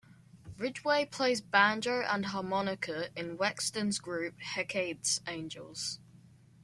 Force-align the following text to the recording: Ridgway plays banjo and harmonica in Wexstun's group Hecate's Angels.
Ridgway 0.57 1.05
plays 1.05 1.41
banjo 1.41 2.01
and 2.01 2.25
harmonica 2.25 3.09
in 3.15 3.37
Wexstun's 3.37 3.99
group 3.99 4.33
Hecate's 4.39 5.21
Angels. 5.27 5.99